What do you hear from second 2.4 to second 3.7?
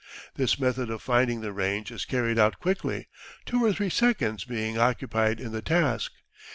quickly two